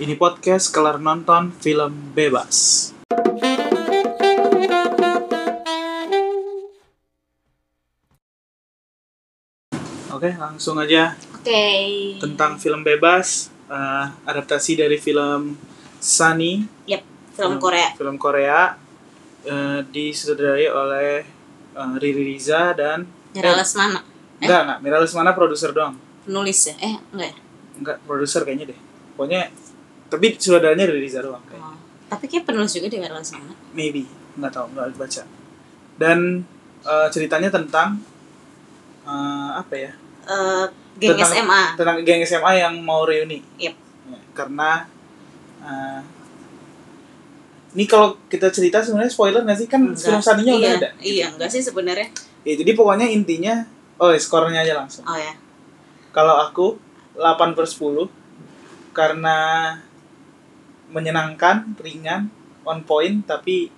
[0.00, 2.88] Ini podcast kelar nonton film bebas.
[10.10, 11.64] Oke, langsung aja Oke.
[12.16, 15.54] tentang film bebas, eh, adaptasi dari film
[16.00, 17.04] Sunny, Yap,
[17.36, 17.88] film Korea.
[17.92, 18.72] Film Korea
[19.44, 21.10] eh, disutradarai oleh
[21.76, 23.04] eh, Riri Riza dan
[23.36, 24.00] Nyara Lesmana.
[24.40, 25.92] Eh, enggak enggak, Mira Lesmana produser doang.
[26.24, 26.74] penulis ya?
[26.80, 27.36] Eh, enggak ya?
[27.76, 28.78] Enggak, produser kayaknya deh.
[29.12, 29.52] Pokoknya
[30.10, 31.64] tapi sutradaranya Riri Riza doang kayaknya.
[31.64, 31.78] Oh.
[32.08, 33.54] Tapi kayak penulis juga di Nyara Lesmana.
[33.70, 34.02] maybe
[34.32, 35.22] nggak tahu nggak baca
[35.96, 36.42] dan
[36.82, 38.02] eh, ceritanya tentang
[39.02, 39.92] eh, apa ya
[40.22, 41.62] Eh, geng Tentang- SMA.
[41.74, 43.74] tentang geng SMA yang mau reuni Yap.
[44.04, 44.84] Ya, karena
[45.60, 46.00] eh,
[47.70, 49.98] ini kalau kita cerita sebenarnya spoiler nggak sih kan Enggak.
[50.00, 52.08] film saninya udah iya, ada Iya, enggak sih sebenarnya.
[52.40, 53.62] ya, jadi pokoknya intinya
[53.96, 55.34] oh skornya aja langsung Oh ya.
[56.10, 56.78] kalau aku
[57.14, 58.10] 8 per 10
[58.92, 59.36] karena
[60.90, 62.28] menyenangkan ringan
[62.62, 63.70] on point tapi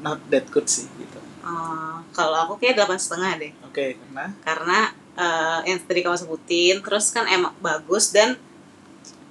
[0.00, 3.52] not that good sih gitu Eh, kalau aku kayak delapan setengah deh.
[3.60, 4.78] oke karena Karena
[5.14, 8.32] eh, yang tadi kamu sebutin, terus kan emang bagus dan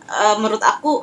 [0.05, 1.01] eh, menurut aku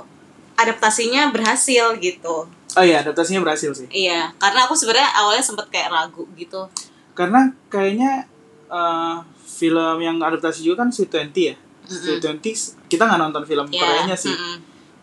[0.54, 2.46] adaptasinya berhasil gitu.
[2.70, 3.90] Oh iya, adaptasinya berhasil sih.
[3.90, 6.70] Iya, karena aku sebenarnya awalnya sempet kayak ragu gitu.
[7.12, 8.30] Karena kayaknya
[8.70, 11.56] eh, film yang adaptasi juga kan Sweet Twenty ya.
[11.90, 12.54] Sweet Twenty
[12.86, 14.30] kita nggak nonton film Iya, Koreanya sih.
[14.30, 14.56] mm-mm.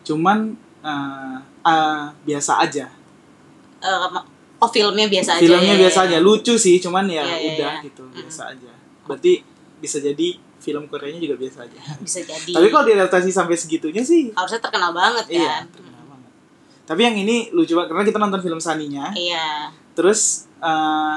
[0.08, 1.36] Cuman eh,
[1.68, 2.86] eh, biasa aja.
[3.84, 3.98] Eh,
[4.58, 5.42] oh filmnya biasa aja.
[5.44, 6.24] Filmnya ya, biasa ya, aja, ya.
[6.24, 7.84] lucu sih, cuman ya Iya, iya, udah iya.
[7.84, 8.72] gitu, biasa aja.
[9.04, 9.32] Berarti
[9.78, 10.28] bisa jadi
[10.58, 11.78] film Koreanya juga biasa aja.
[12.04, 12.50] Bisa jadi.
[12.50, 15.70] Tapi kalau diadaptasi sampai segitunya sih, harusnya terkenal banget iya, kan.
[15.70, 16.30] terkenal banget.
[16.82, 19.70] Tapi yang ini lucu banget karena kita nonton film Saninya, Iya.
[19.94, 21.16] terus eh,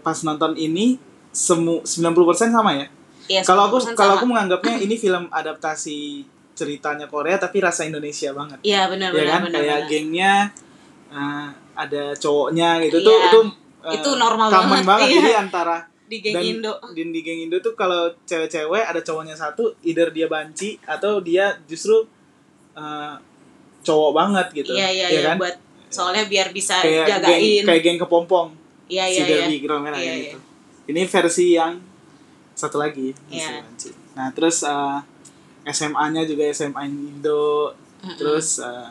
[0.00, 0.94] pas nonton ini
[1.34, 2.86] semu 90% sama ya.
[3.28, 3.44] Iya.
[3.44, 6.24] kalau aku 90% kalau aku menganggapnya ini film adaptasi
[6.58, 9.54] ceritanya Korea tapi rasa Indonesia banget Iya benar ya benar kan benar.
[9.54, 9.88] kayak benar.
[9.88, 10.32] gengnya
[11.08, 13.06] uh, ada cowoknya gitu Iya.
[13.06, 13.40] tuh itu
[13.78, 15.16] uh, Itu normal common banget, iya.
[15.16, 15.76] jadi antara
[16.08, 16.72] di geng dan Indo.
[16.90, 21.54] di, di geng Indo tuh kalau cewek-cewek ada cowoknya satu either dia banci atau dia
[21.64, 22.02] justru
[22.74, 23.14] uh,
[23.80, 25.56] cowok banget gitu Iya iya ya iya kan buat
[25.88, 27.62] soalnya biar bisa kayak geng jagain.
[27.64, 28.48] kayak geng kepompong
[28.88, 29.28] Iya si iya iya.
[29.44, 30.38] Derby Girl Merah Iya, gitu.
[30.88, 31.76] Ini versi yang
[32.50, 33.12] satu lagi.
[33.28, 33.60] Iya.
[33.60, 33.92] Banci.
[34.16, 34.98] Nah terus uh,
[35.68, 37.74] SMA-nya juga SMA Indo.
[38.14, 38.90] Terus uh,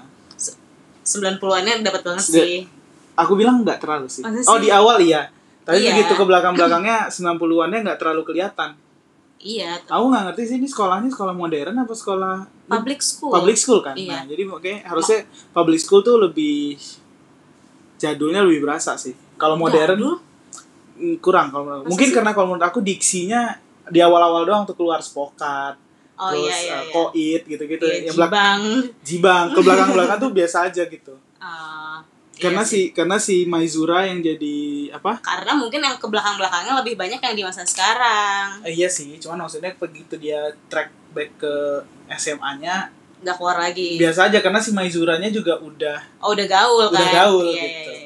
[1.01, 2.67] 90-annya dapat banget sih.
[3.15, 4.21] aku bilang nggak terlalu sih.
[4.21, 4.63] Masa Oh sih?
[4.63, 5.25] di awal iya.
[5.63, 5.91] Tapi Iya.
[5.91, 8.75] begitu ke belakang-belakangnya 90-annya nggak terlalu kelihatan.
[9.37, 9.79] Iya.
[9.85, 12.35] Aku nggak ngerti sih ini sekolahnya sekolah modern apa sekolah
[12.67, 13.31] Public school.
[13.31, 13.95] public school kan.
[13.95, 14.11] Iya.
[14.11, 16.75] Nah, jadi makanya harusnya public school tuh lebih
[17.95, 19.15] jadulnya lebih berasa sih.
[19.37, 20.15] Kalau modern Jadul?
[20.97, 22.13] mm, kurang kalau mungkin sih?
[22.13, 23.55] karena kalau menurut aku diksinya
[23.87, 25.77] di awal-awal doang tuh keluar spokat
[26.17, 26.91] Oh terus iya iya uh, iya.
[26.91, 28.61] koit gitu-gitu Iya, yang belak jibang.
[29.01, 32.01] jibang ke belakang-belakang tuh biasa aja gitu Ah,
[32.33, 34.57] karena iya si karena si Maizura yang jadi
[34.91, 38.61] apa karena mungkin yang ke belakang-belakangnya lebih banyak yang di masa sekarang.
[38.61, 41.53] eh, iya sih cuman maksudnya begitu dia track back ke
[42.11, 43.97] SMA-nya Nggak keluar lagi.
[43.97, 47.13] biasa aja karena si Maizuranya juga udah Oh udah gaul Udah kan.
[47.25, 47.89] gaul iya, gitu.
[47.89, 47.96] Iya, iya.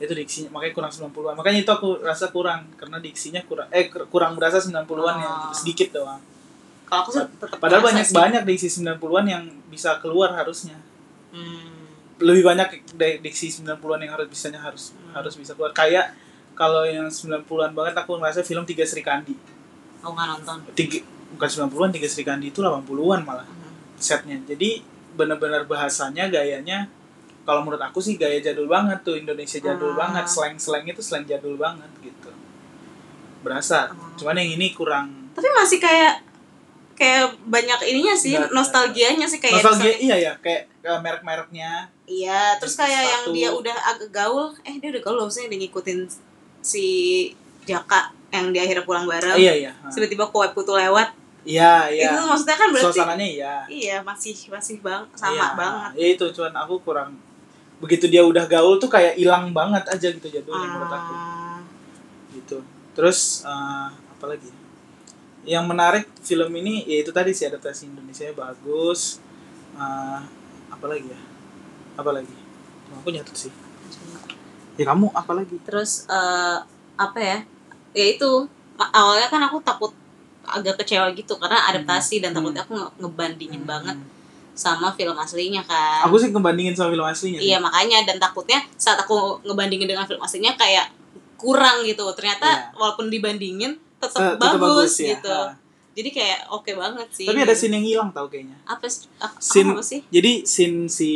[0.00, 4.08] Itu diksinya makanya kurang 90-an makanya itu aku rasa kurang karena diksinya kurang eh kur-
[4.08, 5.52] kurang berasa 90-an ya Oh.
[5.52, 6.20] sedikit doang
[6.82, 8.16] Kalau aku sih tetap padahal merasa banyak sih.
[8.16, 10.74] banyak diksi 90-an yang bisa keluar harusnya
[11.30, 11.86] Hmm.
[12.18, 12.68] lebih banyak
[13.20, 15.12] diksi 90-an yang harus bisanya harus Hmm.
[15.14, 16.16] harus bisa keluar kayak
[16.52, 19.36] kalau yang 90-an banget aku ngerasa film Tiga Sri Kandi
[20.00, 20.56] Aku nggak nonton.
[20.72, 20.98] tiga
[21.30, 23.76] bukan 90-an Tiga Sri Kandi itu 80-an malah Hmm.
[23.94, 24.80] setnya jadi
[25.12, 26.88] benar-benar bahasanya gayanya
[27.50, 30.06] kalau menurut aku sih gaya jadul banget tuh Indonesia jadul Ah.
[30.06, 32.30] banget slang-slang itu slang jadul banget gitu
[33.40, 34.14] berasa Ah.
[34.14, 36.22] cuman yang ini kurang Tapi masih kayak
[36.92, 41.72] kayak banyak ininya sih Nggak- nostalgianya sih kayak nostalgia misalnya- iya ya kayak eh, merek-mereknya
[42.06, 42.90] Iya, terus Sepatu.
[42.90, 46.10] kayak yang dia udah agak gaul, eh dia udah gaul maksudnya dia ngikutin
[46.60, 46.86] si
[47.62, 49.34] Jaka yang di akhirnya pulang bareng.
[49.36, 49.72] iya iya.
[49.86, 51.14] Tiba-tiba kue putu lewat.
[51.40, 55.90] iya iya Itu maksudnya kan berarti suasananya iya iya masih masih bang sama Iya, banget.
[55.94, 57.10] ya itu cuman aku kurang
[57.80, 61.12] begitu dia udah gaul tuh kayak hilang banget aja gitu jadulnya menurut aku.
[61.16, 61.58] Ah,
[62.30, 62.58] gitu.
[62.92, 64.52] Terus eh, apa lagi?
[65.48, 69.18] Yang menarik film ini ya itu tadi sih adaptasi Indonesia bagus.
[69.74, 70.20] Eh,
[70.68, 71.20] apa lagi ya?
[71.96, 72.36] Apa lagi?
[73.00, 73.52] Aku nyatet sih.
[74.76, 75.56] Ya kamu apa lagi?
[75.64, 76.58] Terus eh,
[76.96, 77.38] apa ya?
[77.96, 78.30] Ya itu
[78.76, 79.92] awalnya kan aku takut
[80.44, 82.42] agak kecewa gitu karena adaptasi dan Hmm.
[82.42, 83.70] takutnya aku nge- ngebandingin Hmm.
[83.70, 83.96] banget
[84.52, 86.04] sama film aslinya kan.
[86.04, 87.38] aku sih ngebandingin sama film aslinya.
[87.38, 90.92] Iya makanya dan takutnya saat aku ngebandingin dengan film aslinya kayak
[91.34, 92.04] kurang gitu.
[92.12, 92.74] Ternyata Iya.
[92.74, 95.14] walaupun dibandingin tetap tetap bagus, ya.
[95.14, 95.28] gitu.
[95.28, 95.52] Ah.
[95.90, 99.74] jadi kayak oke banget sih tapi ada scene yang hilang tau kayaknya apa sih Scene-
[99.74, 101.10] apa sih jadi scene si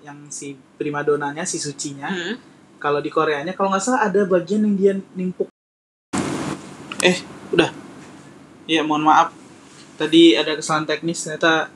[0.00, 2.34] yang si primadonanya si sucinya Hmm.
[2.78, 5.46] kalau di Koreanya kalau nggak salah ada bagian yang dia nimpuk
[6.98, 7.16] eh
[7.50, 7.70] udah
[8.64, 9.30] ya mohon maaf
[9.94, 11.68] tadi ada kesalahan teknis ternyata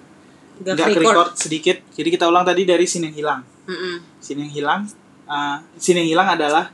[0.62, 1.02] nggak record.
[1.02, 1.76] record sedikit.
[1.90, 3.40] Jadi kita ulang tadi dari scene yang hilang.
[3.64, 3.96] Mm-mm.
[4.20, 4.80] scene yang hilang
[5.24, 6.68] uh, scene yang hilang adalah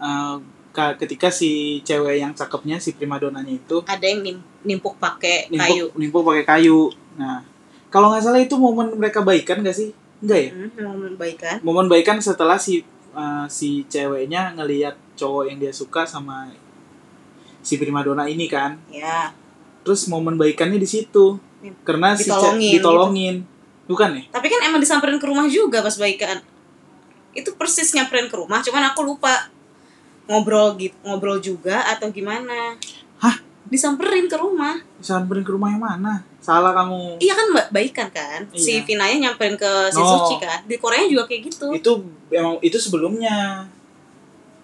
[0.00, 0.40] uh,
[0.72, 5.92] ka- ketika si cewek yang cakepnya si primadonanya itu ada yang nim- nimpuk pakai kayu.
[5.92, 6.88] nimpuk pakai kayu.
[7.20, 7.44] Nah
[7.92, 9.92] kalau nggak salah itu momen mereka baikan gak sih?
[10.24, 10.50] Enggak ya?
[10.56, 12.80] Hmm, mau membaikan momen baikan setelah si
[13.12, 16.48] uh, si ceweknya ngelihat cowok yang dia suka sama
[17.60, 18.80] si primadona ini kan.
[18.88, 19.36] Ya.
[19.84, 21.36] Terus momen baikannya di situ
[21.82, 22.76] karena si ce- Ditolongin gitu.
[22.78, 23.36] ditolongin.
[23.84, 24.22] Bukan ya?
[24.30, 26.38] Tapi kan emang disamperin ke rumah juga pas baikan.
[27.32, 29.50] Itu persis nyamperin ke rumah cuman aku lupa
[30.24, 32.76] ngobrol gitu ngobrol juga atau gimana.
[33.18, 33.36] Hah?
[33.64, 34.76] disamperin ke rumah.
[34.98, 36.20] Samperin ke rumah yang mana?
[36.38, 37.16] Salah kamu.
[37.18, 38.44] Iya kan ba- baikan kan?
[38.52, 38.84] Si Iya.
[38.84, 40.04] Vinanya nyamperin ke si No.
[40.04, 40.60] Suci kan?
[40.62, 41.72] Di Korea juga kayak gitu.
[41.72, 41.92] Itu
[42.28, 43.64] emang itu sebelumnya.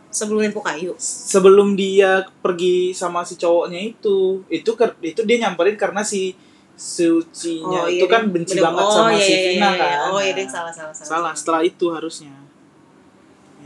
[0.09, 0.93] Sebelum nimpuk kayu?
[0.99, 4.71] Sebelum dia pergi sama si cowoknya itu itu
[5.01, 6.33] itu dia nyamperin karena si
[6.79, 8.39] sucinya itu iya, kan Ding.
[8.39, 9.83] benci Bener- banget oh, sama iya, si iya, Vina iya, iya.
[9.83, 9.99] kan?
[10.15, 12.35] Oh iya ding salah salah salah salah setelah itu harusnya.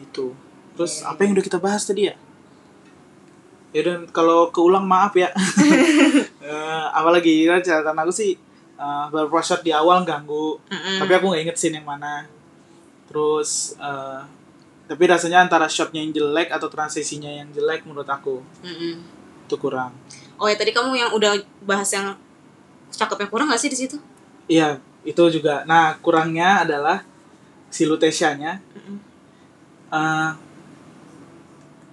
[0.01, 0.33] Itu.
[0.73, 2.17] Terus Iya, apa yang udah kita bahas tadi ya?
[3.77, 5.29] Ya dan kalau keulang maaf ya.
[6.43, 8.35] Eh, apalagi ya, catatan aku sih
[8.75, 10.59] eh, beberapa shot di awal ganggu.
[10.67, 10.99] Mm-mm.
[10.99, 12.27] tapi aku nggak inget scene yang mana.
[13.07, 14.21] Terus eh,
[14.91, 18.43] tapi rasanya antara shotnya yang jelek atau transisinya yang jelek menurut aku.
[18.65, 18.99] Mm-mm.
[19.47, 19.95] itu kurang.
[20.35, 22.19] Oh ya tadi kamu yang udah bahas yang
[22.93, 23.97] cakepnya kurang gak sih di situ
[24.47, 27.03] iya itu juga nah kurangnya adalah
[27.67, 28.97] si Lutesianya Mm-mm.
[29.91, 30.31] eh,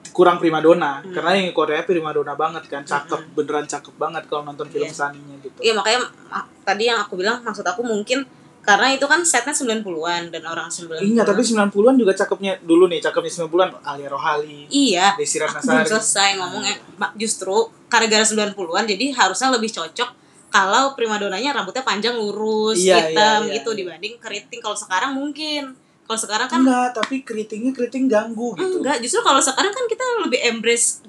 [0.10, 1.14] kurang primadona Hmm.
[1.14, 4.94] karena yang Korea primadona banget kan cakep beneran cakep banget kalau nonton film Iya.
[4.94, 8.28] saninya gitu Iya makanya ma- tadi yang aku bilang maksud aku mungkin
[8.60, 11.02] karena itu kan setnya 90-an dan orang 90-an.
[11.02, 15.16] Iya, tapi 90-an juga cakepnya dulu nih, cakepnya 90-an Alia Rohali, Iya.
[15.16, 15.88] Desi Aku belum Ratnasari.
[15.90, 16.76] selesai ngomongnya.
[17.16, 17.56] Justru
[17.88, 20.10] gara-gara 90-an jadi harusnya lebih cocok
[20.50, 23.78] kalau primadonanya rambutnya panjang lurus, Iya, hitam iya, iya, gitu iya.
[23.80, 25.74] dibanding keriting kalau sekarang mungkin.
[26.04, 28.82] Kalau sekarang kan Enggak, tapi keritingnya keriting ganggu gitu.
[28.82, 31.06] enggak, justru kalau sekarang kan kita lebih embrace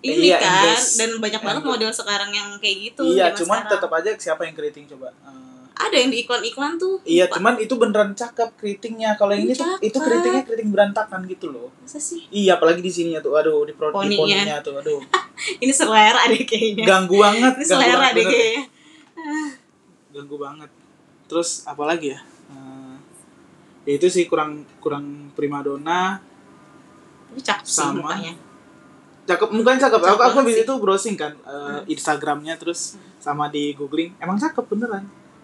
[0.00, 0.88] ini Iya, kan embrace.
[0.96, 1.72] dan banyak banget Embrace.
[1.74, 3.02] model sekarang yang kayak gitu.
[3.08, 5.10] iya, cuman tetap aja siapa yang keriting coba?
[5.10, 7.02] Eh, ada yang di iklan-iklan tuh.
[7.02, 7.36] iya, lupa.
[7.36, 9.12] cuman itu beneran cakep keritingnya.
[9.12, 11.68] Kalau yang ini tuh itu keritingnya keriting berantakan gitu loh.
[11.76, 12.22] Masa sih?
[12.30, 14.16] Iya, apalagi di sininya tuh, aduh di pro di Poninya.
[14.16, 15.02] poninya tuh, aduh.
[15.58, 16.86] Ini selera deh kayaknya.
[16.86, 18.62] Ganggu banget, Ini selera deh kayaknya.
[20.16, 20.70] Ganggu banget
[21.26, 22.96] terus apa lagi ya Eh,
[23.84, 25.02] ya itu sih kurang kurang
[25.32, 26.22] primadona
[27.26, 28.06] Tapi cakep sih Sama.
[28.06, 28.32] mukanya.
[29.24, 30.62] cakep mukanya cakep aku Cakep aku habis sih.
[30.62, 35.02] itu browsing kan eh, Instagramnya terus sama di googling emang cakep beneran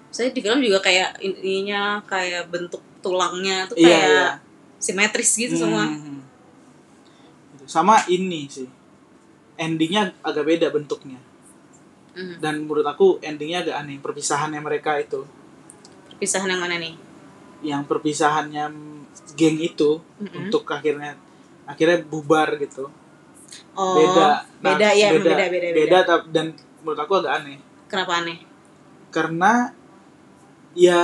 [0.09, 4.31] Saya di film juga kayak ininya kayak bentuk tulangnya tuh Iya, kayak iya.
[4.79, 5.83] simetris gitu semua.
[5.85, 6.23] Hmm.
[7.53, 7.65] Gitu.
[7.67, 8.71] sama ini sih
[9.57, 11.19] endingnya agak beda bentuknya
[12.13, 12.37] Hmm.
[12.45, 15.25] dan menurut aku endingnya agak aneh perpisahannya mereka itu
[16.13, 16.95] Perpisahan yang mana nih?
[17.63, 18.69] yang perpisahannya
[19.33, 20.45] geng itu Mm-mm.
[20.45, 21.17] untuk akhirnya
[21.65, 22.91] akhirnya bubar gitu
[23.73, 27.59] Oh, beda Nah, beda ya, beda, beda, beda, beda tap- dan menurut aku agak aneh
[27.89, 28.39] Kenapa aneh?
[29.09, 29.73] karena
[30.73, 31.01] ya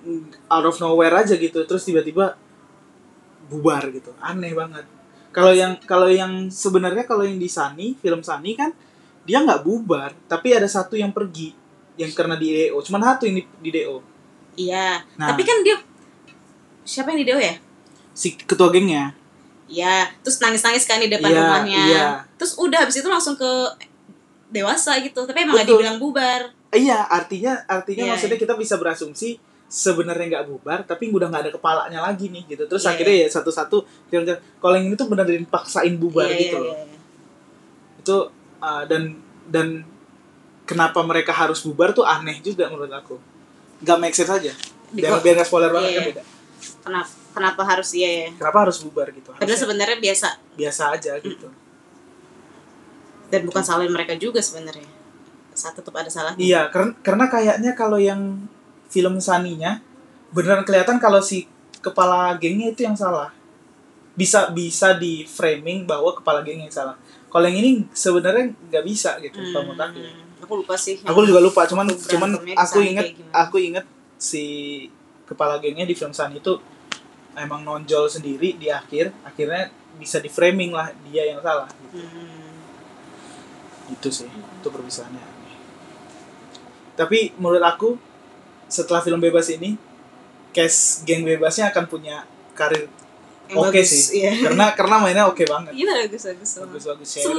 [0.00, 2.36] mm, out of nowhere aja gitu terus tiba-tiba
[3.48, 4.84] bubar gitu aneh banget
[5.30, 8.70] kalau yang kalau yang sebenarnya kalau yang di Sani film Sani kan
[9.30, 11.54] dia nggak bubar tapi ada satu yang pergi
[11.94, 14.02] yang karena di DO cuman satu yang di, di DO
[14.58, 14.98] Iya.
[15.14, 15.30] Nah.
[15.30, 15.78] Tapi kan dia
[16.82, 17.54] siapa yang di Deo ya?
[18.10, 19.14] si ketua gengnya
[19.70, 20.10] Iya.
[20.20, 21.82] Terus nangis-nangis kan di depan Iya, rumahnya.
[21.86, 22.06] iya.
[22.34, 23.46] Terus udah habis itu langsung ke
[24.50, 25.22] dewasa gitu.
[25.22, 26.50] Tapi emang gak dibilang bubar.
[26.70, 31.52] iya artinya artinya Iya, maksudnya kita bisa berasumsi sebenarnya nggak bubar tapi udah nggak ada
[31.54, 33.76] kepalanya lagi nih gitu terus Iya, akhirnya ya satu-satu
[34.58, 36.76] kalau yang ini tuh bener-bener dipaksain bubar Iya, gitu iya, loh
[37.98, 38.16] itu
[38.60, 39.16] uh, dan
[39.50, 39.82] dan
[40.68, 43.18] kenapa mereka harus bubar tuh aneh juga menurut aku.
[43.82, 44.52] Nggak make sense aja.
[44.94, 46.10] Biar biar nggak spoiler banget Iya, kan iya.
[46.14, 46.22] beda.
[46.80, 48.28] Kenapa kenapa harus iya ya?
[48.38, 49.28] kenapa harus bubar gitu?
[49.34, 50.28] Padahal sebenarnya biasa.
[50.54, 51.48] biasa aja gitu.
[53.30, 54.86] Dan bukan salahin mereka juga sebenarnya.
[55.50, 56.38] Saat tetap ada salahnya.
[56.38, 58.46] iya karena karena kayaknya kalau yang
[58.90, 59.82] film saninya
[60.30, 61.46] beneran kelihatan kalau si
[61.82, 63.34] kepala gengnya itu yang salah.
[64.14, 66.96] Bisa bisa di framing bahwa kepala gengnya yang salah
[67.30, 70.98] kalau yang ini sebenarnya nggak bisa gitu kalau menurut aku Hmm, aku lupa sih.
[70.98, 74.44] aku juga lupa cuman cuman aku inget aku inget si
[75.24, 76.58] kepala gengnya di film Sun itu
[77.32, 82.02] emang nonjol sendiri di akhir akhirnya bisa di framing lah dia yang salah gitu.
[82.02, 82.58] Hmm.
[83.90, 85.22] itu sih itu perpisahannya
[86.96, 87.96] tapi menurut aku
[88.66, 89.78] setelah film bebas ini
[90.50, 92.90] cast geng bebasnya akan punya karir
[93.52, 94.32] Oke bagus, sih iya.
[94.40, 96.50] karena karena mainnya oke banget Iya bagus bagus.
[96.60, 97.38] bagus bagus Cheryl.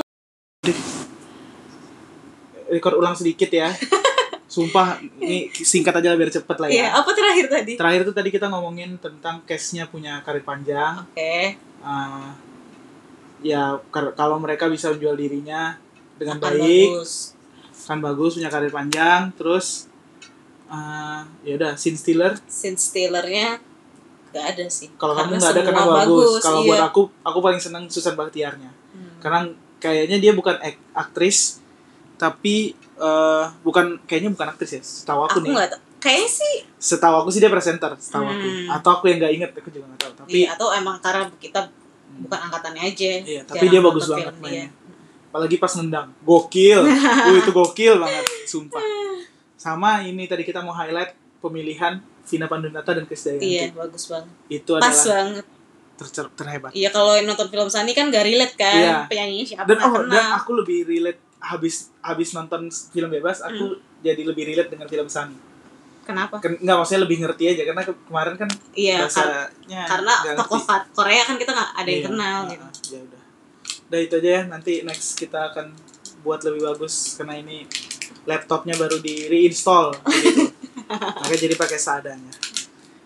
[2.68, 3.68] record ulang sedikit ya
[4.48, 7.74] sumpah ini singkat aja biar cepet lah Iya, ya apa terakhir tadi?
[7.74, 11.56] terakhir tuh tadi kita ngomongin tentang case-nya punya karir panjang Oke.
[11.80, 12.36] Ah,
[13.42, 15.80] ya kar- kalau mereka bisa menjual dirinya
[16.16, 17.34] dengan akan baik bagus.
[17.82, 19.88] kan bagus punya karir panjang terus
[20.68, 23.58] ah, ya udah scene stealer Scene stealernya
[24.32, 24.88] gak ada sih.
[24.94, 26.68] kalau kamu nggak ada karena semua bagus, kalau iya.
[26.68, 29.16] buat aku aku paling senang Susan Baktiarnya Hmm.
[29.20, 29.40] karena
[29.78, 31.60] kayaknya dia bukan ek- aktris
[32.16, 35.80] tapi eh, bukan kayaknya bukan aktris ya setahu aku, aku nih tahu.
[35.98, 38.68] Kayaknya sih setahu aku sih dia presenter setahu aku Hmm.
[38.72, 41.62] atau aku yang nggak inget aku juga nggak tahu tapi iya, atau emang karena kita
[42.20, 43.12] bukan angkatannya aja.
[43.22, 44.68] Iya, tapi dia bagus banget mainnya.
[44.68, 44.80] dia.
[45.24, 48.84] apalagi pas nendang gokil uh, itu gokil banget sumpah
[49.56, 54.32] sama ini tadi kita mau highlight pemilihan Vina Pandunata dan Krisdayanti Iya, bagus banget.
[54.48, 55.46] itu Pas adalah banget.
[55.94, 58.74] ter- terhebat Iya, kalau yang nonton film Sani kan gak relate kan.
[58.74, 58.96] Iya.
[59.06, 60.10] Penyanyinya siapa dan oh kenal.
[60.10, 65.06] dan aku lebih relate habis habis nonton film bebas aku jadi lebih relate dengan film
[65.06, 65.38] Sunny
[66.02, 66.38] Kenapa?
[66.38, 70.36] Ken- nggak maksudnya lebih ngerti aja karena ke- kemarin kan Iya, kar- bahasanya karena nggak
[70.40, 70.60] tokoh
[70.92, 72.66] Korea kan kita nggak ada yang Iya, kenal nah, gitu.
[72.88, 73.22] ya udah
[73.84, 75.66] udah itu aja ya nanti next kita akan
[76.22, 77.66] buat lebih bagus karena ini
[78.24, 80.46] laptopnya baru di reinstall gitu.
[80.92, 82.34] Makanya jadi pakai seadanya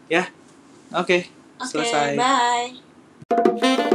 [0.10, 0.30] ya?
[0.94, 1.30] Oke.
[1.58, 2.20] Oke, selesai.
[2.20, 3.95] bye.